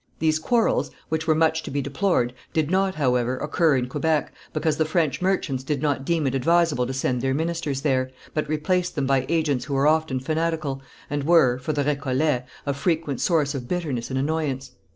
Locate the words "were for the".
11.25-11.83